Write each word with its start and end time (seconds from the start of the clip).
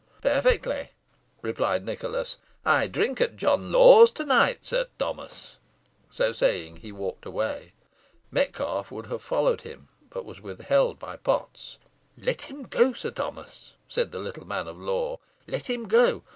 "Perfectly," 0.23 0.93
replied 1.43 1.85
Nicholas. 1.85 2.37
"I 2.65 2.87
drink 2.87 3.21
at 3.21 3.35
John 3.35 3.71
Lawe's 3.71 4.09
to 4.13 4.25
night, 4.25 4.65
Sir 4.65 4.87
Thomas." 4.97 5.57
So 6.09 6.33
saying, 6.33 6.77
he 6.77 6.91
walked 6.91 7.23
away. 7.23 7.73
Metcalfe 8.31 8.91
would 8.91 9.05
have 9.05 9.21
followed 9.21 9.61
him, 9.61 9.89
but 10.09 10.25
was 10.25 10.41
withheld 10.41 10.97
by 10.97 11.17
Potts. 11.17 11.77
"Let 12.17 12.41
him 12.41 12.63
go, 12.63 12.93
Sir 12.93 13.11
Thomas," 13.11 13.73
said 13.87 14.11
the 14.11 14.17
little 14.19 14.47
man 14.47 14.67
of 14.67 14.79
law; 14.79 15.19
"let 15.45 15.67
him 15.67 15.87
go. 15.87 16.23